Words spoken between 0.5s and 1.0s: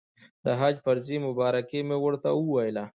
حج د